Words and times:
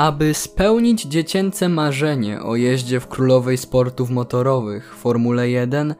Aby 0.00 0.34
spełnić 0.34 1.02
dziecięce 1.02 1.68
marzenie 1.68 2.42
o 2.42 2.56
jeździe 2.56 3.00
w 3.00 3.08
królowej 3.08 3.56
sportów 3.56 4.10
motorowych 4.10 4.94
Formule 4.94 5.50
1, 5.50 5.94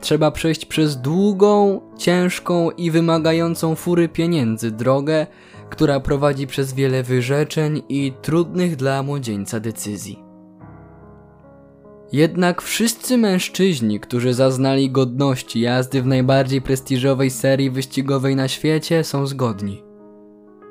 trzeba 0.00 0.30
przejść 0.30 0.66
przez 0.66 0.96
długą, 1.00 1.80
ciężką 1.98 2.70
i 2.70 2.90
wymagającą 2.90 3.74
fury 3.74 4.08
pieniędzy 4.08 4.70
drogę, 4.70 5.26
która 5.70 6.00
prowadzi 6.00 6.46
przez 6.46 6.72
wiele 6.72 7.02
wyrzeczeń 7.02 7.82
i 7.88 8.12
trudnych 8.22 8.76
dla 8.76 9.02
młodzieńca 9.02 9.60
decyzji. 9.60 10.22
Jednak 12.12 12.62
wszyscy 12.62 13.18
mężczyźni, 13.18 14.00
którzy 14.00 14.34
zaznali 14.34 14.90
godności 14.90 15.60
jazdy 15.60 16.02
w 16.02 16.06
najbardziej 16.06 16.62
prestiżowej 16.62 17.30
serii 17.30 17.70
wyścigowej 17.70 18.36
na 18.36 18.48
świecie, 18.48 19.04
są 19.04 19.26
zgodni. 19.26 19.82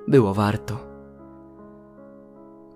Było 0.08 0.34
warto. 0.34 0.87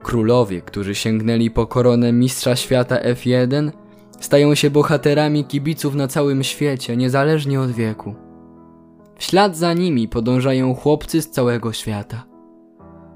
Królowie, 0.04 0.62
którzy 0.62 0.96
sięgnęli 0.96 1.52
po 1.52 1.68
koronę 1.68 2.12
Mistrza 2.12 2.56
Świata 2.56 2.96
F1, 2.96 3.72
stają 4.20 4.56
się 4.56 4.70
bohaterami 4.70 5.46
kibiców 5.46 5.96
na 5.96 6.08
całym 6.08 6.44
świecie, 6.44 6.98
niezależnie 6.98 7.62
od 7.62 7.72
wieku. 7.72 8.16
W 9.18 9.24
ślad 9.24 9.58
za 9.58 9.74
nimi 9.74 10.08
podążają 10.08 10.76
chłopcy 10.76 11.22
z 11.22 11.30
całego 11.30 11.74
świata. 11.74 12.24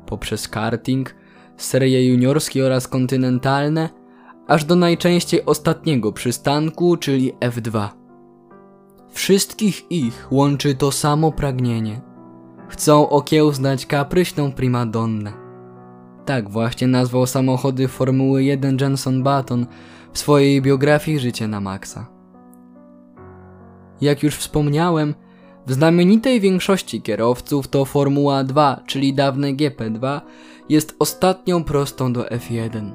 Poprzez 0.06 0.48
karting, 0.48 1.16
serie 1.58 2.10
juniorskie 2.10 2.66
oraz 2.66 2.88
kontynentalne, 2.88 3.90
aż 4.48 4.66
do 4.66 4.76
najczęściej 4.76 5.46
ostatniego 5.46 6.12
przystanku, 6.12 6.98
czyli 6.98 7.34
F2. 7.34 7.90
Wszystkich 9.10 9.92
ich 9.92 10.28
łączy 10.32 10.76
to 10.76 10.92
samo 10.92 11.32
pragnienie. 11.32 12.02
Chcą 12.70 13.10
okiełznać 13.10 13.86
kapryśną 13.86 14.52
primadonnę. 14.52 15.45
Tak 16.26 16.50
właśnie 16.50 16.88
nazwał 16.88 17.26
samochody 17.26 17.88
Formuły 17.88 18.44
1 18.44 18.78
Jenson 18.82 19.24
Button 19.24 19.66
w 20.14 20.20
swojej 20.20 20.62
biografii 20.62 21.20
Życie 21.20 21.48
na 21.48 21.62
Maxa. 21.62 22.08
Jak 24.02 24.24
już 24.24 24.36
wspomniałem, 24.36 25.14
w 25.68 25.74
znamienitej 25.74 26.42
większości 26.42 27.02
kierowców 27.02 27.68
to 27.68 27.86
Formuła 27.86 28.44
2, 28.44 28.84
czyli 28.88 29.14
dawne 29.14 29.48
GP2, 29.48 30.22
jest 30.70 30.96
ostatnią 31.00 31.64
prostą 31.64 32.14
do 32.14 32.24
F1. 32.24 32.92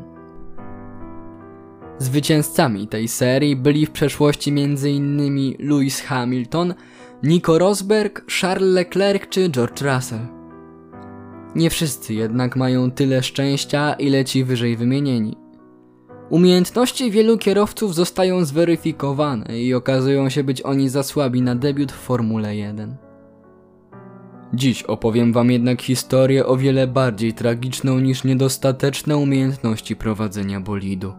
Zwycięzcami 1.98 2.88
tej 2.88 3.08
serii 3.08 3.56
byli 3.56 3.86
w 3.86 3.90
przeszłości 3.90 4.50
m.in. 4.50 5.54
Lewis 5.58 6.00
Hamilton, 6.00 6.74
Nico 7.22 7.58
Rosberg, 7.58 8.24
Charles 8.40 8.74
Leclerc 8.74 9.28
czy 9.28 9.50
George 9.50 9.82
Russell. 9.82 10.39
Nie 11.54 11.70
wszyscy 11.70 12.14
jednak 12.14 12.56
mają 12.56 12.90
tyle 12.90 13.22
szczęścia, 13.22 13.92
ile 13.92 14.24
ci 14.24 14.44
wyżej 14.44 14.76
wymienieni. 14.76 15.36
Umiejętności 16.30 17.10
wielu 17.10 17.38
kierowców 17.38 17.94
zostają 17.94 18.44
zweryfikowane 18.44 19.60
i 19.60 19.74
okazują 19.74 20.28
się 20.28 20.44
być 20.44 20.62
oni 20.62 20.88
za 20.88 21.02
słabi 21.02 21.42
na 21.42 21.54
debiut 21.54 21.92
w 21.92 21.96
Formule 21.96 22.56
1. 22.56 22.96
Dziś 24.54 24.82
opowiem 24.82 25.32
wam 25.32 25.50
jednak 25.50 25.82
historię 25.82 26.46
o 26.46 26.56
wiele 26.56 26.86
bardziej 26.86 27.32
tragiczną 27.32 28.00
niż 28.00 28.24
niedostateczne 28.24 29.16
umiejętności 29.16 29.96
prowadzenia 29.96 30.60
bolidu. 30.60 31.12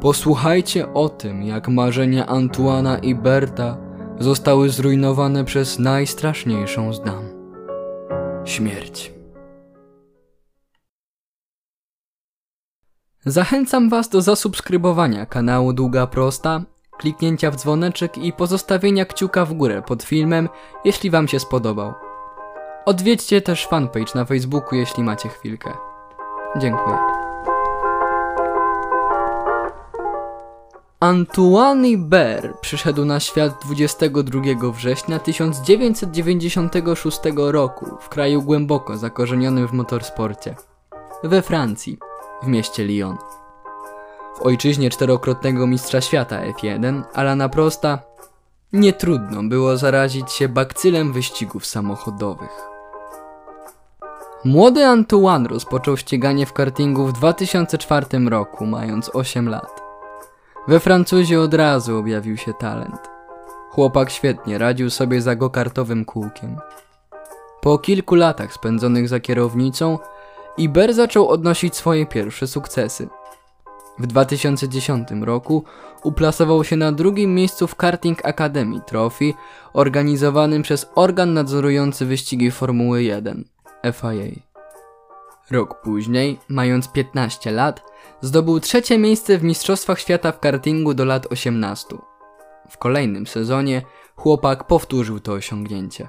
Posłuchajcie 0.00 0.92
o 0.92 1.08
tym, 1.08 1.42
jak 1.42 1.68
marzenia 1.68 2.26
Antuana 2.26 2.98
i 2.98 3.14
Berta 3.14 3.78
zostały 4.18 4.68
zrujnowane 4.68 5.44
przez 5.44 5.78
najstraszniejszą 5.78 6.92
z 6.92 7.02
dam. 7.02 7.33
Śmierć. 8.44 9.12
Zachęcam 13.26 13.88
Was 13.88 14.08
do 14.08 14.22
zasubskrybowania 14.22 15.26
kanału 15.26 15.72
Długa 15.72 16.06
Prosta, 16.06 16.62
kliknięcia 16.98 17.50
w 17.50 17.56
dzwoneczek 17.56 18.18
i 18.18 18.32
pozostawienia 18.32 19.04
kciuka 19.04 19.44
w 19.44 19.52
górę 19.52 19.82
pod 19.82 20.02
filmem, 20.02 20.48
jeśli 20.84 21.10
Wam 21.10 21.28
się 21.28 21.40
spodobał. 21.40 21.92
Odwiedźcie 22.86 23.42
też 23.42 23.66
fanpage 23.66 24.12
na 24.14 24.24
Facebooku, 24.24 24.78
jeśli 24.78 25.02
macie 25.02 25.28
chwilkę. 25.28 25.72
Dziękuję. 26.56 27.13
Antoine 31.04 31.98
Ber 31.98 32.54
przyszedł 32.60 33.04
na 33.04 33.20
świat 33.20 33.64
22 33.64 34.40
września 34.72 35.18
1996 35.18 37.20
roku 37.36 37.86
w 38.00 38.08
kraju 38.08 38.42
głęboko 38.42 38.96
zakorzenionym 38.96 39.68
w 39.68 39.72
motorsporcie. 39.72 40.54
We 41.24 41.42
Francji, 41.42 41.98
w 42.42 42.46
mieście 42.46 42.84
Lyon. 42.84 43.16
W 44.36 44.42
ojczyźnie 44.42 44.90
czterokrotnego 44.90 45.66
mistrza 45.66 46.00
świata 46.00 46.40
F1, 46.52 47.02
Alana 47.14 47.48
Prosta, 47.48 47.98
nie 48.72 48.92
trudno 48.92 49.42
było 49.42 49.76
zarazić 49.76 50.32
się 50.32 50.48
bakcylem 50.48 51.12
wyścigów 51.12 51.66
samochodowych. 51.66 52.62
Młody 54.44 54.86
Antoine 54.86 55.48
rozpoczął 55.48 55.96
ściganie 55.96 56.46
w 56.46 56.52
kartingu 56.52 57.06
w 57.06 57.12
2004 57.12 58.06
roku, 58.28 58.66
mając 58.66 59.10
8 59.14 59.48
lat. 59.48 59.83
We 60.68 60.80
Francuzie 60.80 61.40
od 61.40 61.54
razu 61.54 61.98
objawił 61.98 62.36
się 62.36 62.54
talent. 62.54 63.10
Chłopak 63.70 64.10
świetnie 64.10 64.58
radził 64.58 64.90
sobie 64.90 65.22
za 65.22 65.36
gokartowym 65.36 66.04
kółkiem. 66.04 66.56
Po 67.60 67.78
kilku 67.78 68.14
latach 68.14 68.52
spędzonych 68.52 69.08
za 69.08 69.20
kierownicą, 69.20 69.98
Iber 70.56 70.94
zaczął 70.94 71.28
odnosić 71.28 71.76
swoje 71.76 72.06
pierwsze 72.06 72.46
sukcesy. 72.46 73.08
W 73.98 74.06
2010 74.06 75.08
roku 75.20 75.64
uplasował 76.02 76.64
się 76.64 76.76
na 76.76 76.92
drugim 76.92 77.34
miejscu 77.34 77.66
w 77.66 77.76
Karting 77.76 78.26
Academy 78.26 78.80
Trophy 78.80 79.34
organizowanym 79.72 80.62
przez 80.62 80.86
organ 80.94 81.34
nadzorujący 81.34 82.06
wyścigi 82.06 82.50
Formuły 82.50 83.02
1 83.02 83.44
FIA. 83.92 84.40
Rok 85.50 85.80
później, 85.80 86.38
mając 86.48 86.88
15 86.88 87.50
lat, 87.50 87.93
zdobył 88.24 88.60
trzecie 88.60 88.98
miejsce 88.98 89.38
w 89.38 89.42
Mistrzostwach 89.42 90.00
Świata 90.00 90.32
w 90.32 90.40
kartingu 90.40 90.94
do 90.94 91.04
lat 91.04 91.26
18. 91.32 91.96
W 92.70 92.78
kolejnym 92.78 93.26
sezonie 93.26 93.82
chłopak 94.16 94.66
powtórzył 94.66 95.20
to 95.20 95.32
osiągnięcie. 95.32 96.08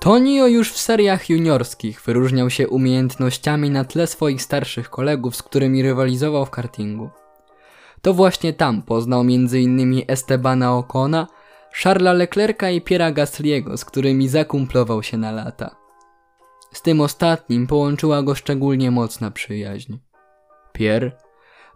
Tonio 0.00 0.46
już 0.46 0.72
w 0.72 0.78
seriach 0.78 1.30
juniorskich 1.30 2.00
wyróżniał 2.00 2.50
się 2.50 2.68
umiejętnościami 2.68 3.70
na 3.70 3.84
tle 3.84 4.06
swoich 4.06 4.42
starszych 4.42 4.90
kolegów, 4.90 5.36
z 5.36 5.42
którymi 5.42 5.82
rywalizował 5.82 6.46
w 6.46 6.50
kartingu. 6.50 7.10
To 8.02 8.14
właśnie 8.14 8.52
tam 8.52 8.82
poznał 8.82 9.20
m.in. 9.20 10.02
Estebana 10.08 10.78
Ocona, 10.78 11.26
Charlesa 11.82 12.12
Leclerca 12.12 12.70
i 12.70 12.80
Piera 12.80 13.12
Gasly'ego, 13.12 13.76
z 13.76 13.84
którymi 13.84 14.28
zakumplował 14.28 15.02
się 15.02 15.16
na 15.16 15.32
lata. 15.32 15.81
Z 16.72 16.82
tym 16.82 17.00
ostatnim 17.00 17.66
połączyła 17.66 18.22
go 18.22 18.34
szczególnie 18.34 18.90
mocna 18.90 19.30
przyjaźń. 19.30 19.96
Pierre, 20.72 21.12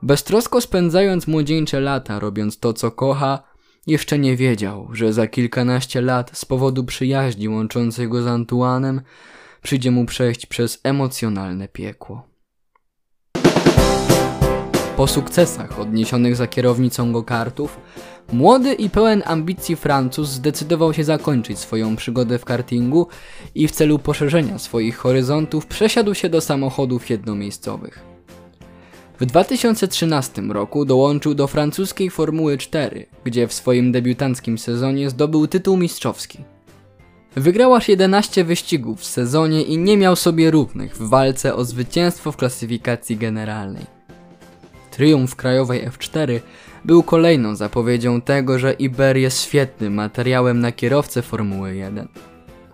beztrosko 0.02 0.60
spędzając 0.60 1.26
młodzieńcze 1.26 1.80
lata, 1.80 2.18
robiąc 2.18 2.58
to 2.58 2.72
co 2.72 2.90
kocha, 2.90 3.42
jeszcze 3.86 4.18
nie 4.18 4.36
wiedział, 4.36 4.88
że 4.92 5.12
za 5.12 5.26
kilkanaście 5.26 6.00
lat 6.00 6.38
z 6.38 6.44
powodu 6.44 6.84
przyjaźni 6.84 7.48
łączącej 7.48 8.08
go 8.08 8.22
z 8.22 8.26
Antuanem 8.26 9.00
przyjdzie 9.62 9.90
mu 9.90 10.06
przejść 10.06 10.46
przez 10.46 10.80
emocjonalne 10.84 11.68
piekło. 11.68 12.35
Po 14.96 15.06
sukcesach 15.06 15.80
odniesionych 15.80 16.36
za 16.36 16.46
kierownicą 16.46 17.12
go-kartów, 17.12 17.80
młody 18.32 18.74
i 18.74 18.90
pełen 18.90 19.22
ambicji 19.26 19.76
Francuz 19.76 20.28
zdecydował 20.28 20.92
się 20.92 21.04
zakończyć 21.04 21.58
swoją 21.58 21.96
przygodę 21.96 22.38
w 22.38 22.44
kartingu 22.44 23.06
i 23.54 23.68
w 23.68 23.70
celu 23.70 23.98
poszerzenia 23.98 24.58
swoich 24.58 24.96
horyzontów 24.96 25.66
przesiadł 25.66 26.14
się 26.14 26.28
do 26.28 26.40
samochodów 26.40 27.10
jednomiejscowych. 27.10 28.02
W 29.20 29.26
2013 29.26 30.42
roku 30.42 30.84
dołączył 30.84 31.34
do 31.34 31.46
francuskiej 31.46 32.10
Formuły 32.10 32.58
4, 32.58 33.06
gdzie 33.24 33.48
w 33.48 33.52
swoim 33.52 33.92
debiutanckim 33.92 34.58
sezonie 34.58 35.10
zdobył 35.10 35.46
tytuł 35.46 35.76
mistrzowski. 35.76 36.38
Wygrał 37.34 37.74
aż 37.74 37.88
11 37.88 38.44
wyścigów 38.44 39.00
w 39.00 39.04
sezonie 39.04 39.62
i 39.62 39.78
nie 39.78 39.96
miał 39.96 40.16
sobie 40.16 40.50
równych 40.50 40.96
w 40.96 41.08
walce 41.08 41.54
o 41.54 41.64
zwycięstwo 41.64 42.32
w 42.32 42.36
klasyfikacji 42.36 43.16
generalnej. 43.16 43.95
Triumf 44.96 45.36
krajowej 45.36 45.88
F4 45.88 46.40
był 46.84 47.02
kolejną 47.02 47.56
zapowiedzią 47.56 48.20
tego, 48.20 48.58
że 48.58 48.72
Iber 48.72 49.16
jest 49.16 49.42
świetnym 49.42 49.94
materiałem 49.94 50.60
na 50.60 50.72
kierowcę 50.72 51.22
Formuły 51.22 51.76
1. 51.76 52.08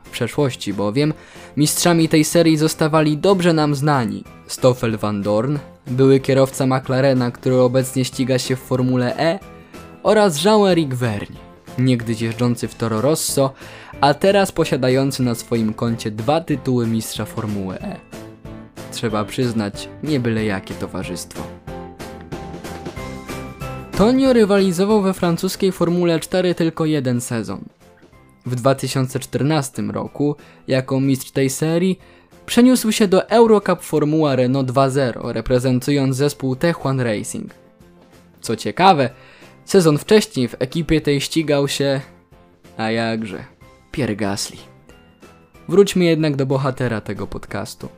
W 0.05 0.11
przeszłości 0.11 0.75
bowiem 0.75 1.15
mistrzami 1.57 2.09
tej 2.09 2.25
serii 2.25 2.57
zostawali 2.57 3.17
dobrze 3.17 3.53
nam 3.53 3.75
znani 3.75 4.25
Stoffel 4.47 4.99
van 4.99 5.23
Dorn, 5.23 5.59
były 5.87 6.21
kierowca 6.21 6.67
McLarena, 6.67 7.31
który 7.31 7.61
obecnie 7.61 8.05
ściga 8.05 8.39
się 8.39 8.57
w 8.57 8.61
Formule 8.61 9.17
E 9.19 9.39
oraz 10.03 10.45
Jean-Éric 10.45 10.95
Vergne, 10.95 11.37
niegdyś 11.79 12.21
jeżdżący 12.21 12.69
w 12.69 12.75
Toro 12.75 13.01
Rosso, 13.01 13.53
a 14.01 14.15
teraz 14.15 14.53
posiadający 14.53 15.23
na 15.23 15.35
swoim 15.35 15.75
koncie 15.75 16.11
dwa 16.11 16.41
tytuły 16.41 16.87
mistrza 16.87 17.25
Formuły 17.25 17.81
E. 17.81 17.97
trzeba 18.93 19.25
przyznać, 19.25 19.89
nie 20.03 20.21
byle 20.21 20.45
jakie 20.45 20.75
towarzystwo. 20.75 21.62
Tonio 23.97 24.33
rywalizował 24.33 25.03
we 25.03 25.15
francuskiej 25.15 25.73
Formule 25.73 26.21
4 26.21 26.55
tylko 26.55 26.85
jeden 26.85 27.21
sezon. 27.21 27.65
W 28.47 28.55
2014 28.55 29.83
roku, 29.83 30.37
jako 30.69 31.01
mistrz 31.01 31.31
tej 31.31 31.51
serii, 31.51 31.99
przeniósł 32.47 32.93
się 32.93 33.09
do 33.09 33.31
Eurocup 33.31 33.83
Formuła 33.83 34.37
Renault 34.37 34.71
2.0, 34.71 35.33
reprezentując 35.33 36.17
zespół 36.17 36.55
T1 36.55 37.03
Racing. 37.03 37.55
Co 38.41 38.57
ciekawe, 38.57 39.11
sezon 39.65 39.99
wcześniej 39.99 40.49
w 40.49 40.57
ekipie 40.59 41.01
tej 41.01 41.21
ścigał 41.21 41.69
się... 41.69 42.01
a 42.77 42.91
jakże... 42.91 43.45
Pierre 43.93 44.17
Gasly. 44.17 44.57
Wróćmy 45.69 46.05
jednak 46.05 46.37
do 46.37 46.47
bohatera 46.47 47.01
tego 47.01 47.27
podcastu. 47.27 47.89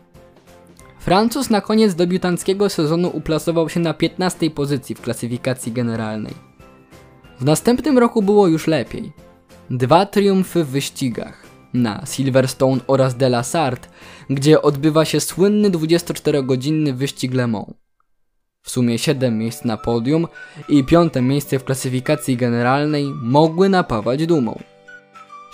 Francuz 1.04 1.50
na 1.50 1.60
koniec 1.60 1.94
debiutanckiego 1.94 2.68
sezonu 2.68 3.08
uplasował 3.08 3.68
się 3.68 3.80
na 3.80 3.94
15 3.94 4.50
pozycji 4.50 4.94
w 4.94 5.00
klasyfikacji 5.00 5.72
generalnej. 5.72 6.34
W 7.40 7.44
następnym 7.44 7.98
roku 7.98 8.22
było 8.22 8.46
już 8.46 8.66
lepiej. 8.66 9.12
Dwa 9.70 10.06
triumfy 10.06 10.64
w 10.64 10.68
wyścigach 10.68 11.46
na 11.74 12.06
Silverstone 12.06 12.80
oraz 12.86 13.16
De 13.16 13.26
La 13.26 13.42
Sart, 13.42 13.88
gdzie 14.30 14.62
odbywa 14.62 15.04
się 15.04 15.20
słynny 15.20 15.70
24-godzinny 15.70 16.92
wyścig 16.92 17.34
Le 17.34 17.46
Mans. 17.46 17.74
W 18.62 18.70
sumie 18.70 18.98
7 18.98 19.38
miejsc 19.38 19.64
na 19.64 19.76
podium 19.76 20.28
i 20.68 20.84
piąte 20.84 21.22
miejsce 21.22 21.58
w 21.58 21.64
klasyfikacji 21.64 22.36
generalnej 22.36 23.04
mogły 23.22 23.68
napawać 23.68 24.26
dumą. 24.26 24.58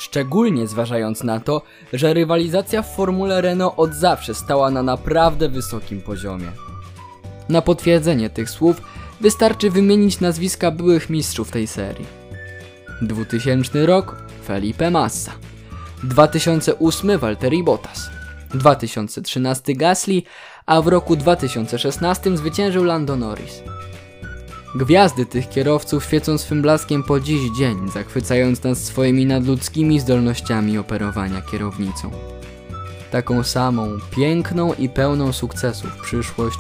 Szczególnie 0.00 0.67
zważając 0.67 1.25
na 1.25 1.41
to, 1.41 1.62
że 1.93 2.14
rywalizacja 2.14 2.82
w 2.82 2.97
Formule 2.97 3.41
Renault 3.41 3.75
od 3.76 3.94
zawsze 3.94 4.35
stała 4.35 4.70
na 4.70 4.82
naprawdę 4.82 5.49
wysokim 5.49 6.02
poziomie. 6.02 6.52
Na 7.49 7.62
potwierdzenie 7.62 8.31
tych 8.31 8.50
słów 8.50 8.82
wystarczy 9.20 9.70
wymienić 9.70 10.20
nazwiska 10.20 10.70
byłych 10.70 11.11
mistrzów 11.11 11.50
tej 11.50 11.67
serii. 11.67 12.06
2000 13.02 13.87
rok 13.87 14.17
Felipe 14.47 14.91
Massa, 14.91 15.32
2008 16.03 17.19
Valtteri 17.19 17.62
Bottas, 17.62 18.11
2013 18.55 19.75
Gasly, 19.75 20.23
a 20.67 20.82
w 20.82 20.88
roku 20.88 21.17
2016 21.17 22.37
zwyciężył 22.37 22.85
Lando 22.85 23.17
Norris. 23.17 23.62
Gwiazdy 24.75 25.26
tych 25.26 25.49
kierowców 25.49 26.05
świecą 26.05 26.38
swym 26.38 26.62
blaskiem 26.62 27.02
po 27.02 27.20
dziś 27.20 27.40
dzień, 27.58 27.90
zachwycając 27.94 28.62
nas 28.62 28.84
swoimi 28.84 29.26
nadludzkimi 29.26 30.00
zdolnościami 30.00 30.78
operowania 30.78 31.43
kierownicą. 31.43 32.11
Taką 33.11 33.43
samą, 33.44 33.88
piękną 34.17 34.75
i 34.75 34.88
pełną 34.88 35.32
sukcesów 35.32 35.90
przyszłość 36.02 36.58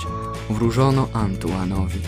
wróżono 0.50 1.08
Antuanowi. 1.12 2.00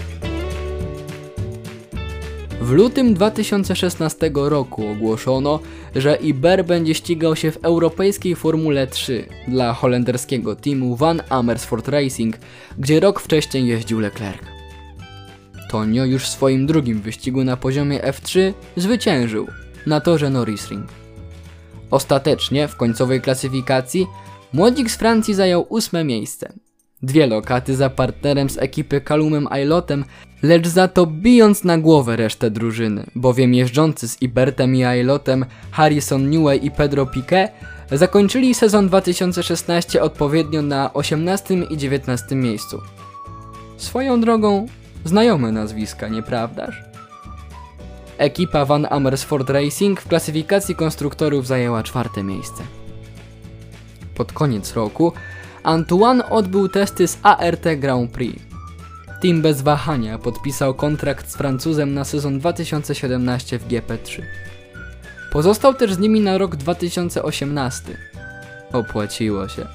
W 2.61 2.71
lutym 2.71 3.15
2016 3.15 4.31
roku 4.35 4.89
ogłoszono, 4.89 5.61
że 5.97 6.17
Iber 6.17 6.65
będzie 6.65 6.95
ścigał 6.95 7.37
się 7.37 7.53
w 7.53 7.65
europejskiej 7.65 8.37
Formule 8.37 8.87
3 8.87 9.27
dla 9.49 9.73
holenderskiego 9.75 10.57
teamu 10.57 10.97
Van 10.97 11.23
Amersfoort 11.29 11.89
Racing, 11.89 12.37
gdzie 12.79 13.01
rok 13.01 13.21
wcześniej 13.21 13.67
jeździł 13.67 14.01
Leclerc. 14.01 14.62
Tonio 15.73 16.05
już 16.05 16.25
w 16.25 16.29
swoim 16.29 16.67
drugim 16.67 17.01
wyścigu 17.01 17.45
na 17.45 17.57
poziomie 17.57 18.01
F3 18.01 18.53
zwyciężył 18.77 19.47
na 19.87 20.01
torze 20.01 20.31
Norrisring. 20.31 20.87
Ostatecznie 21.91 22.69
w 22.69 22.77
końcowej 22.77 23.21
klasyfikacji 23.21 24.07
młodzik 24.53 24.91
z 24.91 24.97
Francji 24.97 25.35
zajął 25.35 25.67
ósme 25.69 26.05
miejsce. 26.05 26.53
Dwie 27.03 27.27
lokaty 27.27 27.77
za 27.77 27.91
partnerem 27.91 28.51
z 28.51 28.59
ekipy 28.59 29.01
Kalumem 29.01 29.47
Ailotem, 29.51 30.05
lecz 30.43 30.69
za 30.69 30.89
to 30.89 31.07
bijąc 31.07 31.65
na 31.65 31.79
głowę 31.79 32.17
resztę 32.17 32.51
drużyny, 32.51 33.07
bowiem 33.15 33.55
jeżdżący 33.55 34.09
z 34.09 34.23
Ibertem 34.23 34.77
i 34.77 34.85
Ailotem 34.85 35.45
Harrison 35.71 36.31
Newey 36.31 36.67
i 36.67 36.71
Pedro 36.71 37.07
Piquet 37.07 37.53
zakończyli 37.93 38.55
sezon 38.55 38.89
2016 38.89 40.03
odpowiednio 40.03 40.63
na 40.63 40.93
18 40.93 41.55
i 41.55 41.77
19 41.77 42.35
miejscu. 42.35 42.81
Swoją 43.77 44.21
drogą 44.21 44.67
Znajome 45.05 45.53
nazwiska, 45.53 46.09
nieprawdaż? 46.09 46.83
Ekipa 48.19 48.65
Van 48.65 48.87
Amersfoort 48.91 49.51
Racing 49.51 50.01
w 50.01 50.09
klasyfikacji 50.09 50.75
konstruktorów 50.75 51.47
zajęła 51.47 51.83
czwarte 51.83 52.23
miejsce. 52.23 52.63
Pod 54.15 54.33
koniec 54.33 54.75
roku 54.75 55.13
Antoine 55.63 56.31
odbył 56.31 56.69
testy 56.69 57.09
z 57.09 57.19
ART 57.23 57.65
Grand 57.77 58.11
Prix. 58.11 58.43
Team 59.23 59.43
bez 59.43 59.63
wahania 59.63 60.19
podpisał 60.19 60.75
kontrakt 60.75 61.31
z 61.31 61.37
Francuzem 61.37 61.95
na 61.95 62.05
sezon 62.05 62.39
2017 62.39 63.59
w 63.59 63.69
GP3. 63.69 64.23
Pozostał 65.33 65.75
też 65.75 65.95
z 65.95 65.99
nimi 65.99 66.21
na 66.21 66.39
rok 66.39 66.57
2018. 66.57 67.97
Opłaciło 68.73 69.49
się. 69.49 69.67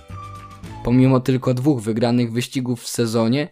Pomimo 0.83 1.19
tylko 1.19 1.53
dwóch 1.53 1.81
wygranych 1.81 2.31
wyścigów 2.31 2.81
w 2.81 2.87
sezonie, 2.87 3.49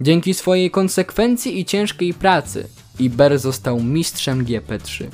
Dzięki 0.00 0.34
swojej 0.34 0.70
konsekwencji 0.70 1.60
i 1.60 1.64
ciężkiej 1.64 2.14
pracy 2.14 2.68
Iber 2.98 3.38
został 3.38 3.82
mistrzem 3.82 4.44
GP3. 4.44 5.04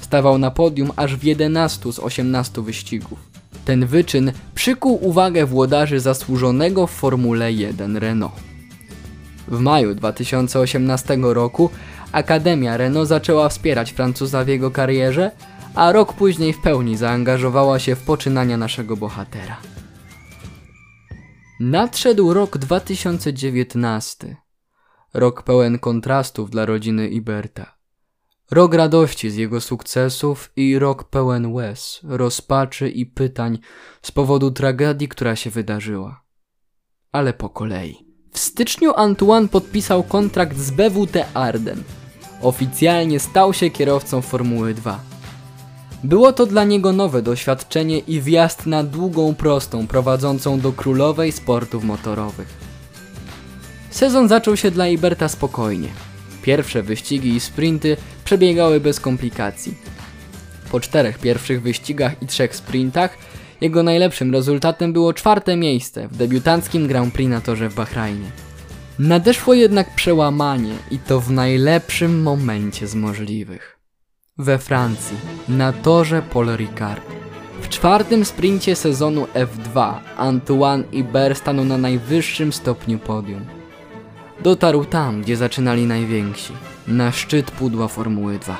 Stawał 0.00 0.38
na 0.38 0.50
podium 0.50 0.92
aż 0.96 1.16
w 1.16 1.24
11 1.24 1.92
z 1.92 1.98
18 1.98 2.62
wyścigów. 2.62 3.18
Ten 3.64 3.86
wyczyn 3.86 4.32
przykuł 4.54 5.08
uwagę 5.08 5.46
włodarzy 5.46 6.00
zasłużonego 6.00 6.86
w 6.86 6.90
Formule 6.90 7.52
1 7.52 7.96
Renault. 7.96 8.34
W 9.48 9.60
maju 9.60 9.94
2018 9.94 11.18
roku 11.20 11.70
Akademia 12.12 12.76
Renault 12.76 13.08
zaczęła 13.08 13.48
wspierać 13.48 13.92
Francuza 13.92 14.44
w 14.44 14.48
jego 14.48 14.70
karierze, 14.70 15.30
a 15.74 15.92
rok 15.92 16.12
później 16.12 16.52
w 16.52 16.60
pełni 16.60 16.96
zaangażowała 16.96 17.78
się 17.78 17.96
w 17.96 18.02
poczynania 18.02 18.56
naszego 18.56 18.96
bohatera. 18.96 19.75
Nadszedł 21.60 22.34
rok 22.34 22.58
2019. 22.58 24.36
Rok 25.14 25.42
pełen 25.42 25.78
kontrastów 25.78 26.50
dla 26.50 26.66
rodziny 26.66 27.08
Iberta. 27.08 27.76
Rok 28.50 28.74
radości 28.74 29.30
z 29.30 29.36
jego 29.36 29.60
sukcesów 29.60 30.52
i 30.56 30.78
rok 30.78 31.04
pełen 31.04 31.52
łez, 31.52 32.00
rozpaczy 32.04 32.90
i 32.90 33.06
pytań 33.06 33.58
z 34.02 34.12
powodu 34.12 34.50
tragedii, 34.50 35.08
która 35.08 35.36
się 35.36 35.50
wydarzyła. 35.50 36.24
Ale 37.12 37.32
po 37.32 37.48
kolei. 37.48 37.96
W 38.32 38.38
styczniu 38.38 38.92
Antoine 38.96 39.48
podpisał 39.48 40.02
kontrakt 40.02 40.56
z 40.56 40.70
BWT 40.70 41.26
Arden. 41.34 41.82
Oficjalnie 42.42 43.20
stał 43.20 43.52
się 43.52 43.70
kierowcą 43.70 44.22
Formuły 44.22 44.74
2. 44.74 45.15
Było 46.06 46.32
to 46.32 46.46
dla 46.46 46.64
niego 46.64 46.92
nowe 46.92 47.22
doświadczenie 47.22 47.98
i 47.98 48.20
wjazd 48.20 48.66
na 48.66 48.84
długą 48.84 49.34
prostą 49.34 49.86
prowadzącą 49.86 50.60
do 50.60 50.72
królowej 50.72 51.32
sportów 51.32 51.84
motorowych. 51.84 52.48
Sezon 53.90 54.28
zaczął 54.28 54.56
się 54.56 54.70
dla 54.70 54.88
Iberta 54.88 55.28
spokojnie. 55.28 55.88
Pierwsze 56.42 56.82
wyścigi 56.82 57.34
i 57.34 57.40
sprinty 57.40 57.96
przebiegały 58.24 58.80
bez 58.80 59.00
komplikacji. 59.00 59.74
Po 60.70 60.80
czterech 60.80 61.18
pierwszych 61.18 61.62
wyścigach 61.62 62.22
i 62.22 62.26
trzech 62.26 62.56
sprintach 62.56 63.18
jego 63.60 63.82
najlepszym 63.82 64.32
rezultatem 64.32 64.92
było 64.92 65.12
czwarte 65.12 65.56
miejsce 65.56 66.08
w 66.08 66.16
debiutanckim 66.16 66.86
Grand 66.86 67.14
Prix 67.14 67.30
na 67.30 67.40
torze 67.40 67.68
w 67.68 67.74
Bahrajnie. 67.74 68.30
Nadeszło 68.98 69.54
jednak 69.54 69.94
przełamanie 69.94 70.74
i 70.90 70.98
to 70.98 71.20
w 71.20 71.30
najlepszym 71.30 72.22
momencie 72.22 72.86
z 72.86 72.94
możliwych 72.94 73.75
we 74.38 74.58
Francji, 74.58 75.16
na 75.48 75.72
torze 75.72 76.22
Paul 76.22 76.56
Ricard. 76.56 77.02
W 77.60 77.68
czwartym 77.68 78.24
sprincie 78.24 78.76
sezonu 78.76 79.26
F2 79.34 79.94
Antoine 80.16 80.84
Iber 80.92 81.34
stanął 81.34 81.64
na 81.64 81.78
najwyższym 81.78 82.52
stopniu 82.52 82.98
podium. 82.98 83.44
Dotarł 84.40 84.84
tam, 84.84 85.22
gdzie 85.22 85.36
zaczynali 85.36 85.86
najwięksi, 85.86 86.52
na 86.88 87.12
szczyt 87.12 87.50
pudła 87.50 87.88
Formuły 87.88 88.38
2. 88.38 88.58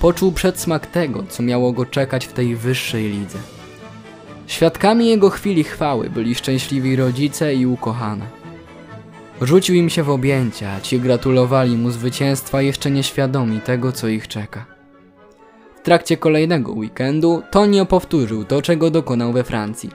Poczuł 0.00 0.32
przedsmak 0.32 0.86
tego, 0.86 1.24
co 1.28 1.42
miało 1.42 1.72
go 1.72 1.86
czekać 1.86 2.26
w 2.26 2.32
tej 2.32 2.56
wyższej 2.56 3.08
lidze. 3.08 3.38
Świadkami 4.46 5.08
jego 5.08 5.30
chwili 5.30 5.64
chwały 5.64 6.10
byli 6.10 6.34
szczęśliwi 6.34 6.96
rodzice 6.96 7.54
i 7.54 7.66
ukochane. 7.66 8.39
Rzucił 9.40 9.74
im 9.74 9.90
się 9.90 10.02
w 10.02 10.10
objęcia, 10.10 10.80
ci 10.80 11.00
gratulowali 11.00 11.76
mu 11.76 11.90
zwycięstwa 11.90 12.62
jeszcze 12.62 12.90
nieświadomi 12.90 13.60
tego, 13.60 13.92
co 13.92 14.08
ich 14.08 14.28
czeka. 14.28 14.66
W 15.76 15.82
trakcie 15.82 16.16
kolejnego 16.16 16.72
weekendu 16.72 17.42
Tonio 17.50 17.86
powtórzył 17.86 18.44
to, 18.44 18.62
czego 18.62 18.90
dokonał 18.90 19.32
we 19.32 19.44
Francji. 19.44 19.90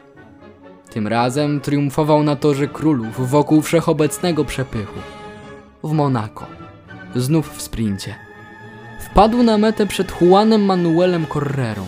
Tym 0.90 1.08
razem 1.08 1.62
triumfował 1.62 2.24
na 2.24 2.36
torze 2.36 2.68
królów 2.68 3.30
wokół 3.30 3.62
wszechobecnego 3.62 4.46
przepychu. 4.46 5.00
W 5.84 5.92
Monako. 5.92 6.46
Znów 7.16 7.58
w 7.58 7.62
sprincie. 7.62 8.16
Wpadł 9.00 9.44
na 9.44 9.58
metę 9.58 9.86
przed 9.86 10.22
Juanem 10.22 10.66
Manuelem 10.66 11.26
Correrą. 11.26 11.86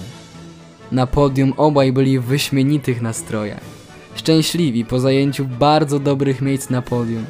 Na 0.92 1.08
podium 1.08 1.54
obaj 1.58 1.92
byli 1.92 2.20
w 2.20 2.24
wyśmienitych 2.24 3.02
nastrojach 3.02 3.78
szczęśliwi 4.18 4.86
po 4.86 5.00
zajęciu 5.00 5.46
bardzo 5.46 6.00
dobrych 6.00 6.42
miejsc 6.42 6.70
na 6.70 6.82
podium. 6.82 7.26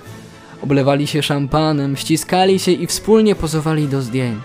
Oblewali 0.63 1.07
się 1.07 1.23
szampanem, 1.23 1.97
ściskali 1.97 2.59
się 2.59 2.71
i 2.71 2.87
wspólnie 2.87 3.35
pozowali 3.35 3.87
do 3.87 4.01
zdjęć. 4.01 4.43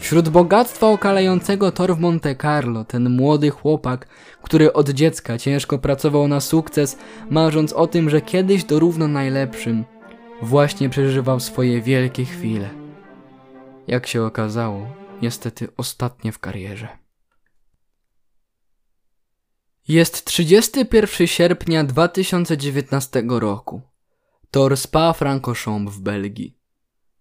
Wśród 0.00 0.28
bogactwa 0.28 0.86
okalającego 0.86 1.72
tor 1.72 1.96
w 1.96 2.00
Monte 2.00 2.36
Carlo, 2.36 2.84
ten 2.84 3.10
młody 3.10 3.50
chłopak, 3.50 4.06
który 4.42 4.72
od 4.72 4.90
dziecka 4.90 5.38
ciężko 5.38 5.78
pracował 5.78 6.28
na 6.28 6.40
sukces, 6.40 6.98
marząc 7.30 7.72
o 7.72 7.86
tym, 7.86 8.10
że 8.10 8.20
kiedyś 8.20 8.64
dorówno 8.64 9.08
najlepszym, 9.08 9.84
właśnie 10.42 10.88
przeżywał 10.88 11.40
swoje 11.40 11.80
wielkie 11.80 12.24
chwile. 12.24 12.70
Jak 13.86 14.06
się 14.06 14.22
okazało, 14.22 14.86
niestety 15.22 15.68
ostatnie 15.76 16.32
w 16.32 16.38
karierze. 16.38 16.88
Jest 19.88 20.24
31 20.24 21.26
sierpnia 21.26 21.84
2019 21.84 23.22
roku. 23.28 23.89
Tor 24.52 24.76
Spa-Francorchamps 24.76 25.92
w 25.92 26.00
Belgii. 26.00 26.56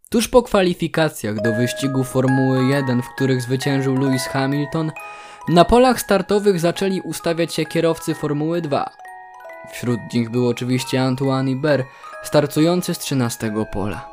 Tuż 0.09 0.27
po 0.27 0.43
kwalifikacjach 0.43 1.41
do 1.41 1.53
wyścigu 1.53 2.03
Formuły 2.03 2.65
1, 2.65 3.01
w 3.01 3.09
których 3.15 3.41
zwyciężył 3.41 3.95
Lewis 3.95 4.25
Hamilton, 4.27 4.91
na 5.49 5.65
polach 5.65 6.01
startowych 6.01 6.59
zaczęli 6.59 7.01
ustawiać 7.01 7.53
się 7.53 7.65
kierowcy 7.65 8.15
Formuły 8.15 8.61
2. 8.61 8.89
Wśród 9.71 9.99
nich 10.13 10.29
był 10.29 10.47
oczywiście 10.47 11.03
Antoine 11.03 11.53
Hubert, 11.53 11.87
startujący 12.23 12.93
z 12.93 12.99
13 12.99 13.53
pola. 13.71 14.09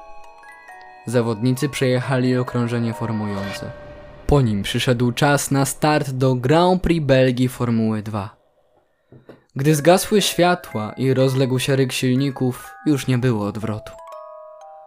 Zawodnicy 1.07 1.69
przejechali 1.69 2.37
okrążenie 2.37 2.95
formujące. 2.95 3.71
Po 4.27 4.41
nim 4.41 4.63
przyszedł 4.63 5.13
czas 5.13 5.51
na 5.51 5.65
start 5.65 6.11
do 6.11 6.35
Grand 6.35 6.83
Prix 6.83 7.07
Belgii 7.07 7.49
Formuły 7.49 8.03
2. 8.03 8.36
Gdy 9.57 9.75
zgasły 9.75 10.23
światła 10.23 10.93
i 10.97 11.15
rozległ 11.15 11.59
się 11.59 11.77
ryk 11.77 11.93
silników, 11.93 12.75
już 12.87 13.07
nie 13.07 13.19
było 13.19 13.47
odwrotu. 13.47 13.93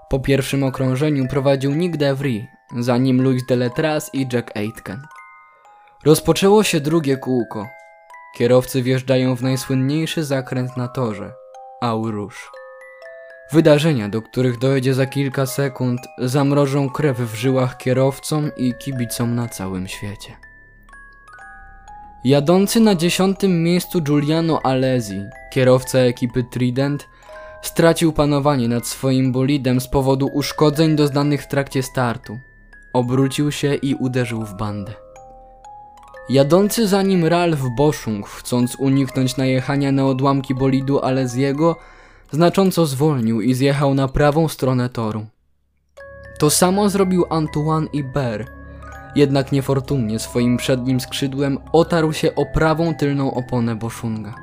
Po 0.10 0.20
pierwszym 0.20 0.64
okrążeniu 0.64 1.28
prowadził 1.28 1.76
Nick 1.76 1.98
DeVry, 1.98 2.48
za 2.78 2.98
nim 2.98 3.22
Louis 3.22 3.46
Deletras 3.46 4.10
i 4.14 4.28
Jack 4.34 4.58
Aitken. 4.58 5.02
Rozpoczęło 6.06 6.64
się 6.64 6.80
drugie 6.80 7.18
kółko. 7.18 7.68
Kierowcy 8.38 8.82
wjeżdżają 8.82 9.36
w 9.36 9.42
najsłynniejszy 9.42 10.24
zakręt 10.24 10.78
na 10.78 10.88
torze– 10.88 11.34
Rouge. 12.12 12.38
Wydarzenia, 13.52 14.10
do 14.10 14.22
których 14.22 14.58
dojdzie 14.58 14.94
za 14.94 15.06
kilka 15.06 15.46
sekund, 15.46 16.02
zamrożą 16.18 16.90
krew 16.90 17.18
w 17.18 17.36
żyłach 17.36 17.78
kierowcom 17.78 18.52
i 18.58 18.74
kibicom 18.74 19.36
na 19.36 19.48
całym 19.48 19.88
świecie. 19.88 20.49
Jadący 22.24 22.80
na 22.80 22.96
dziesiątym 22.96 23.64
miejscu 23.64 24.02
Giuliano 24.02 24.60
Alesi, 24.64 25.22
kierowca 25.52 26.00
ekipy 26.00 26.44
Trident, 26.44 27.08
stracił 27.62 28.14
panowanie 28.14 28.68
nad 28.68 28.88
swoim 28.88 29.32
bolidem 29.32 29.82
z 29.82 29.88
powodu 29.88 30.30
uszkodzeń 30.34 30.96
doznanych 30.96 31.44
w 31.44 31.48
trakcie 31.48 31.84
startu. 31.84 32.40
Obrócił 32.94 33.52
się 33.52 33.76
i 33.76 33.96
uderzył 33.96 34.46
w 34.46 34.58
bandę. 34.58 34.94
Jadący 36.30 36.88
za 36.88 37.02
nim 37.02 37.26
Ralf 37.26 37.60
Boschung, 37.78 38.28
chcąc 38.28 38.76
uniknąć 38.76 39.38
najechania 39.38 39.92
na 39.92 40.06
odłamki 40.06 40.56
bolidu 40.56 41.00
Alesiego, 41.00 41.76
znacząco 42.32 42.86
zwolnił 42.86 43.42
i 43.42 43.54
zjechał 43.54 43.94
na 43.94 44.08
prawą 44.08 44.48
stronę 44.48 44.90
toru. 44.90 45.26
To 46.40 46.50
samo 46.50 46.90
zrobił 46.90 47.26
Antoine 47.30 47.88
Ibert, 47.94 48.59
jednak 49.16 49.52
niefortunnie 49.52 50.20
swoim 50.20 50.58
przednim 50.58 51.00
skrzydłem 51.00 51.58
otarł 51.74 52.14
się 52.14 52.36
o 52.36 52.46
prawą 52.46 52.94
tylną 52.96 53.34
oponę 53.34 53.76
Boszunga. 53.76 54.34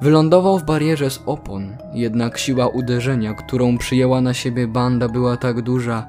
Wylądował 0.00 0.58
w 0.58 0.64
barierze 0.64 1.10
z 1.10 1.20
opon, 1.26 1.76
jednak 1.94 2.38
siła 2.38 2.68
uderzenia, 2.68 3.34
którą 3.34 3.78
przyjęła 3.78 4.20
na 4.20 4.34
siebie 4.34 4.68
banda 4.68 5.08
była 5.08 5.36
tak 5.36 5.62
duża, 5.62 6.06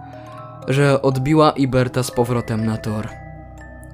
że 0.68 1.02
odbiła 1.02 1.52
Iberta 1.52 2.04
z 2.04 2.12
powrotem 2.12 2.66
na 2.66 2.78
tor. 2.78 3.10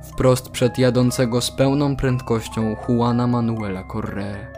Wprost 0.01 0.49
przed 0.49 0.77
jadącego 0.77 1.41
z 1.41 1.51
pełną 1.51 1.95
prędkością 1.95 2.75
Juana 2.89 3.27
Manuela 3.27 3.83
Correa. 3.83 4.57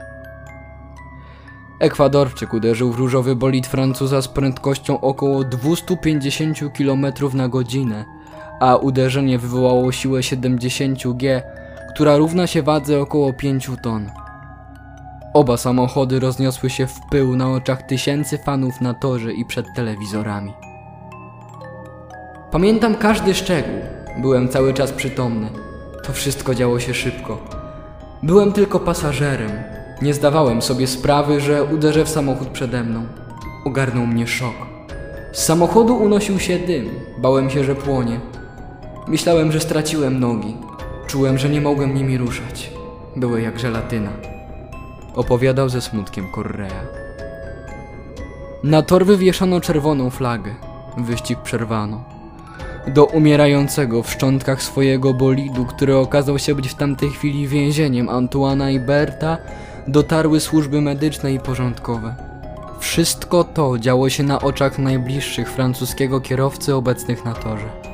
Ekwadorczyk 1.80 2.54
uderzył 2.54 2.92
w 2.92 3.00
różowy 3.00 3.36
bolid 3.36 3.68
Francuza 3.68 4.22
z 4.22 4.28
prędkością 4.28 5.02
około 5.02 5.44
250 5.44 6.60
km 6.78 7.06
na 7.34 7.48
godzinę, 7.48 8.06
a 8.60 8.76
uderzenie 8.76 9.40
wywołało 9.40 9.92
siłę 9.92 10.24
70 10.24 11.08
G, 11.14 11.42
która 11.94 12.18
równa 12.18 12.48
się 12.48 12.64
wadze 12.64 13.02
około 13.02 13.34
5 13.34 13.72
ton. 13.84 14.10
Oba 15.34 15.58
samochody 15.58 16.20
rozniosły 16.20 16.70
się 16.70 16.88
w 16.88 17.00
pył 17.12 17.36
na 17.36 17.52
oczach 17.52 17.84
tysięcy 17.84 18.38
fanów 18.38 18.82
na 18.82 18.94
torze 18.94 19.34
i 19.34 19.46
przed 19.46 19.66
telewizorami. 19.76 20.54
Pamiętam 22.52 22.96
każdy 22.96 23.34
szczegół. 23.34 23.80
Byłem 24.18 24.50
cały 24.50 24.74
czas 24.74 24.92
przytomny. 24.92 25.50
To 26.04 26.14
wszystko 26.14 26.56
działo 26.56 26.80
się 26.80 26.94
szybko. 26.94 27.38
Byłem 28.24 28.52
tylko 28.52 28.80
pasażerem. 28.80 29.52
Nie 30.02 30.14
zdawałem 30.14 30.62
sobie 30.62 30.88
sprawy, 30.88 31.42
że 31.42 31.64
uderzę 31.64 32.06
w 32.06 32.10
samochód 32.10 32.48
przede 32.48 32.84
mną. 32.84 33.06
Ogarnął 33.66 34.08
mnie 34.08 34.28
szok. 34.28 34.56
Z 35.32 35.44
samochodu 35.44 35.96
unosił 35.96 36.40
się 36.40 36.60
dym. 36.60 36.90
Bałem 37.18 37.50
się, 37.50 37.64
że 37.64 37.76
płonie. 37.76 38.20
Myślałem, 39.10 39.52
że 39.52 39.60
straciłem 39.60 40.20
nogi. 40.20 40.58
Czułem, 41.08 41.38
że 41.38 41.50
nie 41.50 41.62
mogłem 41.62 41.96
nimi 41.96 42.18
ruszać. 42.18 42.72
Były 43.16 43.42
jak 43.42 43.60
żelatyna. 43.60 44.10
Opowiadał 45.16 45.70
ze 45.70 45.82
smutkiem 45.82 46.26
Correa. 46.36 46.84
Na 48.64 48.82
tor 48.82 49.06
wywieszono 49.06 49.62
czerwoną 49.62 50.10
flagę. 50.10 50.56
Wyścig 50.98 51.40
przerwano. 51.40 52.04
Do 52.88 53.06
umierającego 53.06 54.04
w 54.04 54.12
szczątkach 54.12 54.64
swojego 54.64 55.14
bolidu, 55.14 55.66
który 55.66 55.98
okazał 55.98 56.40
się 56.40 56.56
być 56.56 56.68
w 56.68 56.76
tamtej 56.76 57.10
chwili 57.10 57.48
więzieniem 57.48 58.10
Antuana 58.10 58.72
i 58.72 58.80
Berta, 58.80 59.38
dotarły 59.88 60.40
służby 60.40 60.82
medyczne 60.82 61.34
i 61.34 61.40
porządkowe. 61.40 62.16
Wszystko 62.80 63.44
to 63.44 63.80
działo 63.80 64.10
się 64.10 64.24
na 64.24 64.42
oczach 64.42 64.80
najbliższych 64.80 65.52
francuskiego 65.52 66.22
kierowcy 66.22 66.76
obecnych 66.76 67.26
na 67.26 67.34
torze. 67.34 67.89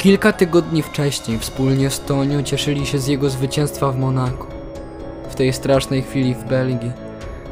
Kilka 0.00 0.32
tygodni 0.32 0.82
wcześniej 0.82 1.38
wspólnie 1.38 1.90
z 1.90 2.00
Tonią 2.00 2.42
cieszyli 2.42 2.86
się 2.86 2.98
z 2.98 3.06
jego 3.06 3.30
zwycięstwa 3.30 3.92
w 3.92 3.98
Monaku. 3.98 4.46
W 5.30 5.34
tej 5.34 5.52
strasznej 5.52 6.02
chwili 6.02 6.34
w 6.34 6.44
Belgii 6.44 6.92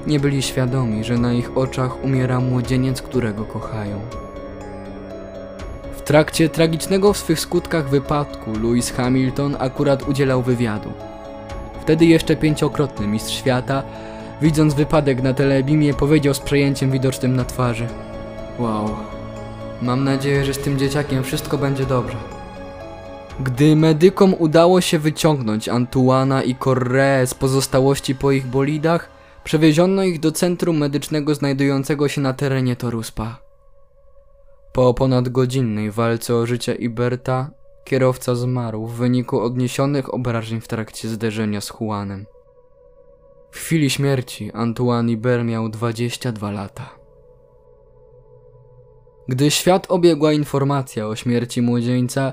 nie 0.07 0.21
byli 0.21 0.43
świadomi, 0.43 1.05
że 1.05 1.19
na 1.19 1.33
ich 1.33 1.59
oczach 1.59 2.05
umiera 2.05 2.41
młodzieniec, 2.41 3.03
którego 3.03 3.45
kochają. 3.45 4.01
W 5.97 6.03
trakcie 6.03 6.49
tragicznego 6.49 7.13
w 7.13 7.19
swych 7.19 7.41
skutkach 7.41 7.89
wypadku 7.89 8.53
Lewis 8.53 8.93
Hamilton 8.93 9.57
akurat 9.59 10.09
udzielał 10.09 10.43
wywiadu. 10.43 10.93
Wtedy 11.81 12.07
jeszcze 12.07 12.37
pięciokrotny 12.37 13.07
mistrz 13.07 13.35
świata, 13.35 13.83
widząc 14.43 14.75
wypadek 14.75 15.23
na 15.23 15.35
telebimie, 15.35 15.95
powiedział 15.95 16.35
z 16.35 16.41
przejęciem 16.41 16.91
widocznym 16.91 17.37
na 17.37 17.45
twarzy: 17.45 17.87
Wow, 18.59 18.89
mam 19.83 20.05
nadzieję, 20.05 20.45
że 20.45 20.55
z 20.55 20.59
tym 20.59 20.79
dzieciakiem 20.79 21.25
wszystko 21.25 21.59
będzie 21.59 21.87
dobrze. 21.87 22.38
Gdy 23.41 23.77
medykom 23.77 24.35
udało 24.39 24.81
się 24.81 24.99
wyciągnąć 24.99 25.69
Antuana 25.69 26.43
i 26.43 26.55
Correa 26.55 27.27
z 27.27 27.35
pozostałości 27.35 28.15
po 28.15 28.33
ich 28.33 28.47
bolidach, 28.47 29.11
przewieziono 29.45 30.03
ich 30.03 30.21
do 30.21 30.33
centrum 30.33 30.79
medycznego 30.79 31.35
znajdującego 31.35 32.09
się 32.09 32.21
na 32.21 32.33
terenie 32.33 32.77
toru 32.77 33.03
Spa. 33.03 33.39
Po 34.73 34.95
ponadgodzinnej 34.95 35.91
walce 35.91 36.35
o 36.35 36.47
życie 36.47 36.75
Iberta, 36.75 37.51
kierowca 37.85 38.35
zmarł 38.35 38.87
w 38.87 38.95
wyniku 38.95 39.41
odniesionych 39.41 40.15
obrażeń 40.15 40.61
w 40.61 40.69
trakcie 40.69 41.09
zderzenia 41.09 41.61
z 41.61 41.73
Juanem. 41.81 42.27
W 43.51 43.57
chwili 43.57 43.91
śmierci 43.91 44.53
Antoine 44.53 45.11
Ibert 45.11 45.45
miał 45.45 45.69
22 45.69 46.51
lata. 46.51 46.91
Gdy 49.29 49.51
świat 49.51 49.87
obiegła 49.89 50.33
informacja 50.33 51.07
o 51.07 51.17
śmierci 51.17 51.63
młodzieńca, 51.63 52.33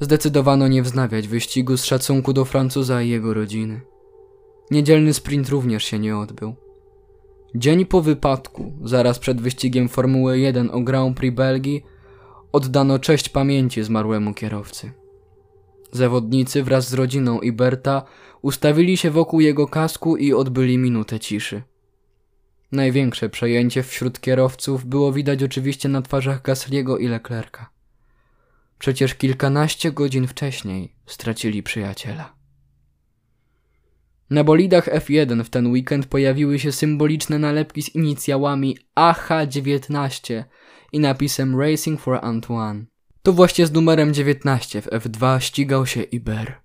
zdecydowano 0.00 0.68
nie 0.68 0.82
wznawiać 0.82 1.28
wyścigu 1.28 1.76
z 1.76 1.84
szacunku 1.84 2.32
do 2.32 2.44
Francuza 2.44 3.02
i 3.02 3.08
jego 3.08 3.34
rodziny. 3.34 3.80
Niedzielny 4.70 5.14
sprint 5.14 5.48
również 5.48 5.84
się 5.84 5.98
nie 5.98 6.16
odbył. 6.16 6.54
Dzień 7.54 7.86
po 7.86 8.02
wypadku, 8.02 8.72
zaraz 8.84 9.18
przed 9.18 9.40
wyścigiem 9.40 9.88
Formuły 9.88 10.38
1 10.38 10.70
o 10.70 10.80
Grand 10.80 11.16
Prix 11.16 11.36
Belgii, 11.36 11.84
oddano 12.52 12.98
cześć 12.98 13.28
pamięci 13.28 13.82
zmarłemu 13.82 14.34
kierowcy. 14.34 14.92
Zawodnicy 15.92 16.62
wraz 16.62 16.88
z 16.88 16.94
rodziną 16.94 17.40
Iberta 17.40 18.02
ustawili 18.42 18.96
się 18.96 19.10
wokół 19.10 19.40
jego 19.40 19.68
kasku 19.68 20.16
i 20.16 20.32
odbyli 20.32 20.78
minutę 20.78 21.20
ciszy. 21.20 21.62
Największe 22.72 23.28
przejęcie 23.28 23.82
wśród 23.82 24.20
kierowców 24.20 24.84
było 24.86 25.12
widać 25.12 25.42
oczywiście 25.42 25.88
na 25.88 26.02
twarzach 26.02 26.42
Gasliego 26.42 26.98
i 26.98 27.08
Leclerca. 27.08 27.73
Przecież 28.84 29.14
kilkanaście 29.14 29.92
godzin 29.92 30.26
wcześniej 30.26 30.96
stracili 31.06 31.62
przyjaciela. 31.62 32.36
Na 34.30 34.44
bolidach 34.44 34.88
F1 34.88 35.44
w 35.44 35.50
ten 35.50 35.66
weekend 35.66 36.06
pojawiły 36.06 36.58
się 36.58 36.72
symboliczne 36.72 37.38
nalepki 37.38 37.82
z 37.82 37.94
inicjałami 37.94 38.78
AH19 38.96 40.44
i 40.92 41.00
napisem 41.00 41.60
Racing 41.60 42.00
for 42.00 42.18
Antoine. 42.22 42.84
To 43.22 43.32
właśnie 43.32 43.66
z 43.66 43.72
numerem 43.72 44.14
19 44.14 44.82
w 44.82 44.86
F2 44.86 45.40
ścigał 45.40 45.86
się 45.86 46.02
Iber. 46.02 46.60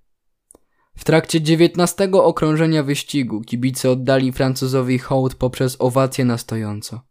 W 0.98 1.04
trakcie 1.04 1.42
19 1.42 2.12
okrążenia 2.12 2.84
wyścigu 2.84 3.42
kibice 3.42 3.92
oddali 3.92 4.32
Francuzowi 4.32 5.00
hołd 5.00 5.36
poprzez 5.36 5.76
owację 5.80 6.26
na 6.26 6.38
stojąco. 6.38 7.02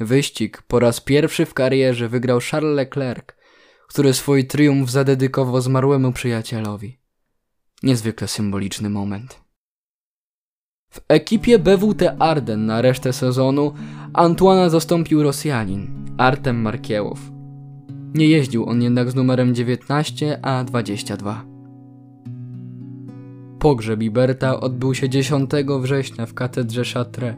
Wyścig 0.00 0.62
po 0.62 0.78
raz 0.78 1.00
pierwszy 1.00 1.46
w 1.46 1.54
karierze 1.54 2.08
wygrał 2.08 2.40
Charles 2.50 2.76
Leclerc, 2.76 3.35
który 3.88 4.14
swój 4.14 4.46
triumf 4.46 4.90
zadedykował 4.90 5.60
zmarłemu 5.60 6.12
przyjacielowi. 6.12 6.98
Niezwykle 7.82 8.28
symboliczny 8.28 8.90
moment. 8.90 9.40
W 10.90 11.00
ekipie 11.08 11.58
BWT 11.58 12.16
Arden 12.18 12.66
na 12.66 12.82
resztę 12.82 13.12
sezonu 13.12 13.74
Antoana 14.12 14.68
zastąpił 14.68 15.22
Rosjanin 15.22 15.88
Artem 16.18 16.60
Markiełow. 16.60 17.20
Nie 18.14 18.26
jeździł 18.28 18.68
on 18.68 18.82
jednak 18.82 19.10
z 19.10 19.14
numerem 19.14 19.54
19, 19.54 20.38
a 20.42 20.64
22. 20.64 21.44
Pogrzeb 23.58 24.02
Iberta 24.02 24.60
odbył 24.60 24.94
się 24.94 25.08
10 25.08 25.50
września 25.80 26.26
w 26.26 26.34
katedrze 26.34 26.84
Chartres. 26.84 27.34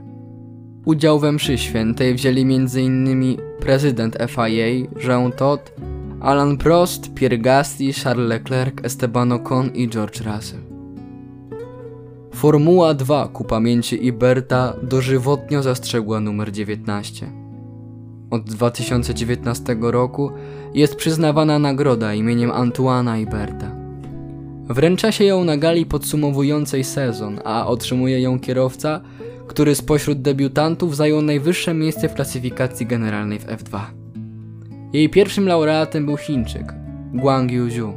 Udział 0.84 1.18
we 1.18 1.32
mszy 1.32 1.58
świętej 1.58 2.14
wzięli 2.14 2.42
m.in. 2.42 3.36
prezydent 3.60 4.18
FIA 4.28 4.88
Jean 5.06 5.32
Todt, 5.32 5.72
Alan 6.20 6.56
Prost, 6.56 7.14
Pierre 7.14 7.38
Gasly, 7.38 7.92
Charles 7.92 8.28
Leclerc, 8.28 8.84
Esteban 8.84 9.32
Ocon 9.32 9.70
i 9.74 9.88
George 9.88 10.20
Russell. 10.20 10.60
Formuła 12.34 12.94
2 12.94 13.28
ku 13.28 13.44
pamięci 13.44 14.06
Iberta 14.06 14.74
dożywotnio 14.82 15.62
zastrzegła 15.62 16.20
numer 16.20 16.52
19. 16.52 17.26
Od 18.30 18.42
2019 18.42 19.76
roku 19.80 20.30
jest 20.74 20.96
przyznawana 20.96 21.58
nagroda 21.58 22.14
imieniem 22.14 22.50
Antoana 22.50 23.18
Iberta. 23.18 23.70
Wręcza 24.68 25.12
się 25.12 25.24
ją 25.24 25.44
na 25.44 25.56
gali 25.56 25.86
podsumowującej 25.86 26.84
sezon, 26.84 27.40
a 27.44 27.66
otrzymuje 27.66 28.20
ją 28.20 28.40
kierowca, 28.40 29.00
który 29.46 29.74
spośród 29.74 30.22
debiutantów 30.22 30.96
zajął 30.96 31.22
najwyższe 31.22 31.74
miejsce 31.74 32.08
w 32.08 32.14
klasyfikacji 32.14 32.86
generalnej 32.86 33.38
w 33.38 33.46
F2. 33.46 33.97
Jej 34.92 35.08
pierwszym 35.08 35.48
laureatem 35.48 36.06
był 36.06 36.16
Chińczyk, 36.16 36.74
Guang 37.14 37.52
Yuzhu, 37.52 37.92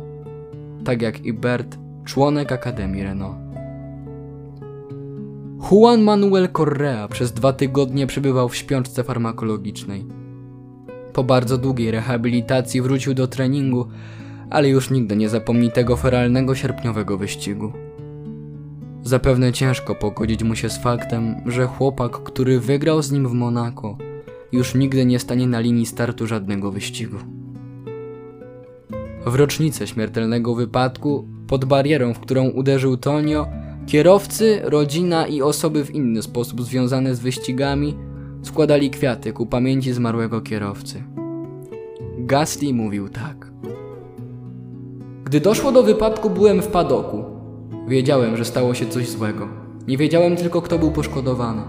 tak 0.85 1.01
jak 1.01 1.25
Ibert, 1.25 1.77
członek 2.05 2.51
Akademii 2.51 3.03
Renault. 3.03 3.35
Juan 5.71 6.01
Manuel 6.01 6.49
Correa 6.49 7.07
przez 7.07 7.33
dwa 7.33 7.53
tygodnie 7.53 8.07
przebywał 8.07 8.49
w 8.49 8.55
śpiączce 8.55 9.03
farmakologicznej. 9.03 10.05
Po 11.13 11.23
bardzo 11.23 11.57
długiej 11.57 11.91
rehabilitacji 11.91 12.81
wrócił 12.81 13.13
do 13.13 13.27
treningu, 13.27 13.87
ale 14.49 14.69
już 14.69 14.89
nigdy 14.89 15.15
nie 15.15 15.29
zapomni 15.29 15.71
tego 15.71 15.97
feralnego 15.97 16.55
sierpniowego 16.55 17.17
wyścigu. 17.17 17.71
Zapewne 19.03 19.53
ciężko 19.53 19.95
pogodzić 19.95 20.43
mu 20.43 20.55
się 20.55 20.69
z 20.69 20.77
faktem, 20.77 21.35
że 21.45 21.65
chłopak, 21.65 22.11
który 22.11 22.59
wygrał 22.59 23.01
z 23.01 23.11
nim 23.11 23.27
w 23.27 23.33
Monako, 23.33 23.97
już 24.51 24.75
nigdy 24.75 25.05
nie 25.05 25.19
stanie 25.19 25.47
na 25.47 25.59
linii 25.59 25.85
startu 25.85 26.27
żadnego 26.27 26.71
wyścigu. 26.71 27.17
W 29.25 29.35
rocznicę 29.35 29.87
śmiertelnego 29.87 30.55
wypadku, 30.55 31.27
pod 31.47 31.65
barierą, 31.65 32.13
w 32.13 32.19
którą 32.19 32.49
uderzył 32.49 32.97
Tonio, 32.97 33.47
kierowcy, 33.87 34.61
rodzina 34.63 35.27
i 35.27 35.41
osoby 35.41 35.85
w 35.85 35.95
inny 35.95 36.21
sposób 36.21 36.61
związane 36.61 37.15
z 37.15 37.19
wyścigami 37.19 37.95
składali 38.43 38.89
kwiaty 38.89 39.33
ku 39.33 39.45
pamięci 39.45 39.93
zmarłego 39.93 40.41
kierowcy. 40.41 41.03
Gasly 42.17 42.73
mówił 42.73 43.09
tak. 43.09 43.51
Gdy 45.23 45.39
doszło 45.39 45.71
do 45.71 45.83
wypadku, 45.83 46.29
byłem 46.29 46.61
w 46.61 46.67
padoku. 46.67 47.23
Wiedziałem, 47.87 48.37
że 48.37 48.45
stało 48.45 48.73
się 48.73 48.87
coś 48.87 49.09
złego. 49.09 49.47
Nie 49.87 49.97
wiedziałem 49.97 50.35
tylko, 50.35 50.61
kto 50.61 50.79
był 50.79 50.91
poszkodowany. 50.91 51.61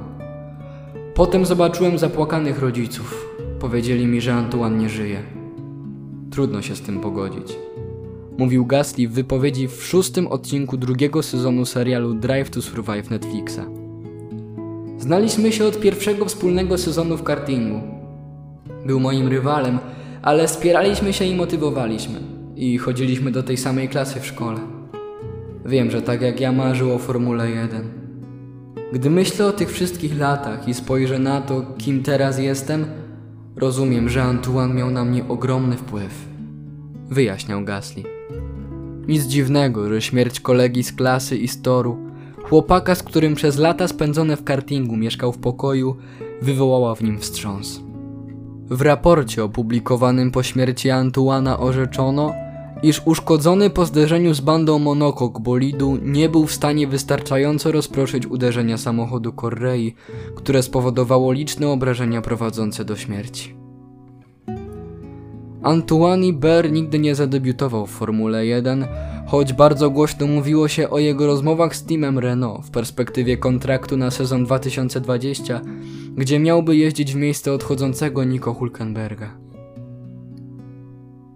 Potem 1.14 1.46
zobaczyłem 1.46 1.98
zapłakanych 1.98 2.58
rodziców. 2.58 3.28
Powiedzieli 3.60 4.06
mi, 4.06 4.20
że 4.20 4.34
Antoine 4.34 4.78
nie 4.78 4.88
żyje. 4.88 5.22
Trudno 6.30 6.62
się 6.62 6.76
z 6.76 6.80
tym 6.80 7.00
pogodzić. 7.00 7.56
Mówił 8.38 8.66
Gasly 8.66 9.08
w 9.08 9.12
wypowiedzi 9.12 9.68
w 9.68 9.82
szóstym 9.84 10.26
odcinku 10.26 10.76
drugiego 10.76 11.22
sezonu 11.22 11.64
serialu 11.64 12.14
Drive 12.14 12.50
to 12.50 12.62
Survive 12.62 13.10
Netflixa. 13.10 13.60
Znaliśmy 14.98 15.52
się 15.52 15.64
od 15.64 15.80
pierwszego 15.80 16.24
wspólnego 16.24 16.78
sezonu 16.78 17.16
w 17.16 17.22
kartingu. 17.22 17.80
Był 18.86 19.00
moim 19.00 19.28
rywalem, 19.28 19.78
ale 20.22 20.46
wspieraliśmy 20.46 21.12
się 21.12 21.24
i 21.24 21.36
motywowaliśmy. 21.36 22.20
I 22.56 22.78
chodziliśmy 22.78 23.30
do 23.30 23.42
tej 23.42 23.56
samej 23.56 23.88
klasy 23.88 24.20
w 24.20 24.26
szkole. 24.26 24.60
Wiem, 25.66 25.90
że 25.90 26.02
tak 26.02 26.22
jak 26.22 26.40
ja 26.40 26.52
marzył 26.52 26.92
o 26.92 26.98
Formule 26.98 27.50
1. 27.50 28.01
Gdy 28.92 29.10
myślę 29.10 29.46
o 29.46 29.52
tych 29.52 29.70
wszystkich 29.72 30.18
latach 30.18 30.68
i 30.68 30.74
spojrzę 30.74 31.18
na 31.18 31.40
to, 31.40 31.62
kim 31.78 32.02
teraz 32.02 32.38
jestem, 32.38 32.84
rozumiem, 33.56 34.08
że 34.08 34.22
Antoine 34.22 34.74
miał 34.74 34.90
na 34.90 35.04
mnie 35.04 35.28
ogromny 35.28 35.76
wpływ. 35.76 36.28
Wyjaśniał 37.10 37.64
Gasly. 37.64 38.02
Nic 39.08 39.24
dziwnego, 39.24 39.88
że 39.88 40.02
śmierć 40.02 40.40
kolegi 40.40 40.82
z 40.82 40.92
klasy 40.92 41.36
i 41.36 41.48
z 41.48 41.62
toru, 41.62 41.98
chłopaka, 42.42 42.94
z 42.94 43.02
którym 43.02 43.34
przez 43.34 43.58
lata 43.58 43.88
spędzone 43.88 44.36
w 44.36 44.44
kartingu 44.44 44.96
mieszkał 44.96 45.32
w 45.32 45.38
pokoju, 45.38 45.96
wywołała 46.42 46.94
w 46.94 47.02
nim 47.02 47.18
wstrząs. 47.18 47.80
W 48.70 48.80
raporcie 48.80 49.44
opublikowanym 49.44 50.30
po 50.30 50.42
śmierci 50.42 50.90
Antuana 50.90 51.58
orzeczono, 51.58 52.34
iż 52.82 53.02
uszkodzony 53.04 53.70
po 53.70 53.86
zderzeniu 53.86 54.34
z 54.34 54.40
bandą 54.40 54.78
monokok 54.78 55.40
bolidu 55.40 55.98
nie 56.02 56.28
był 56.28 56.46
w 56.46 56.52
stanie 56.52 56.86
wystarczająco 56.86 57.72
rozproszyć 57.72 58.26
uderzenia 58.26 58.78
samochodu 58.78 59.32
Correi, 59.32 59.94
które 60.34 60.62
spowodowało 60.62 61.32
liczne 61.32 61.68
obrażenia 61.68 62.22
prowadzące 62.22 62.84
do 62.84 62.96
śmierci. 62.96 63.54
Antoine 65.62 66.32
Ber 66.32 66.72
nigdy 66.72 66.98
nie 66.98 67.14
zadebiutował 67.14 67.86
w 67.86 67.90
Formule 67.90 68.46
1, 68.46 68.86
choć 69.26 69.52
bardzo 69.52 69.90
głośno 69.90 70.26
mówiło 70.26 70.68
się 70.68 70.90
o 70.90 70.98
jego 70.98 71.26
rozmowach 71.26 71.76
z 71.76 71.84
teamem 71.84 72.18
Renault 72.18 72.66
w 72.66 72.70
perspektywie 72.70 73.36
kontraktu 73.36 73.96
na 73.96 74.10
sezon 74.10 74.44
2020, 74.44 75.60
gdzie 76.16 76.38
miałby 76.38 76.76
jeździć 76.76 77.12
w 77.12 77.16
miejsce 77.16 77.52
odchodzącego 77.52 78.24
Nico 78.24 78.54
Hulkenberga. 78.54 79.41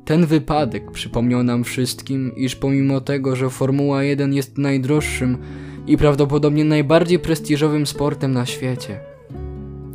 Ten 0.06 0.26
wypadek 0.26 0.90
przypomniał 0.90 1.42
nam 1.42 1.64
wszystkim, 1.64 2.36
iż 2.36 2.56
pomimo 2.56 3.00
tego, 3.00 3.36
że 3.36 3.50
Formuła 3.50 4.02
1 4.02 4.34
jest 4.34 4.58
najdroższym 4.58 5.38
i 5.86 5.96
prawdopodobnie 5.96 6.64
najbardziej 6.64 7.18
prestiżowym 7.18 7.86
sportem 7.86 8.32
na 8.32 8.46
świecie, 8.46 9.00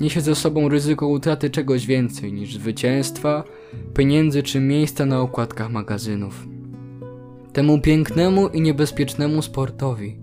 niesie 0.01 0.21
ze 0.21 0.35
sobą 0.35 0.69
ryzyko 0.69 1.07
utraty 1.07 1.49
czegoś 1.49 1.85
więcej 1.85 2.33
niż 2.33 2.53
zwycięstwa, 2.53 3.43
pieniędzy 3.97 4.43
czy 4.43 4.59
miejsca 4.59 5.05
na 5.05 5.21
okładkach 5.21 5.71
magazynów. 5.71 6.47
Temu 7.53 7.81
pięknemu 7.81 8.47
i 8.47 8.61
niebezpiecznemu 8.61 9.41
sportowi 9.41 10.15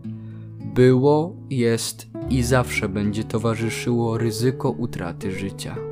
było, 0.74 1.36
jest 1.50 2.06
i 2.30 2.42
zawsze 2.42 2.88
będzie 2.88 3.24
towarzyszyło 3.24 4.18
ryzyko 4.18 4.70
utraty 4.70 5.32
życia. 5.32 5.87